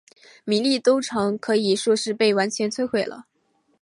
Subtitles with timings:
[0.45, 3.27] 米利都城可以说是被完全毁掉了。